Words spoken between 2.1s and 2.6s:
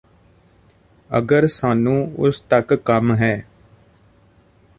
ਉਸ